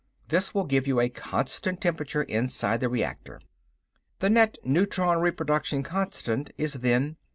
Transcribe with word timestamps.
This 0.29 0.51
will 0.55 0.63
give 0.63 0.87
you 0.87 0.99
a 0.99 1.09
constant 1.09 1.79
temperature 1.79 2.23
inside 2.23 2.79
the 2.79 2.89
reactor. 2.89 3.39
The 4.17 4.31
net 4.31 4.57
neutron 4.63 5.21
reproduction 5.21 5.83
constant 5.83 6.49
is 6.57 6.73
then 6.73 7.03
1. 7.03 7.15